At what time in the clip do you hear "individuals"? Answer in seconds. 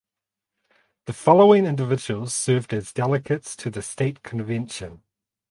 1.67-2.33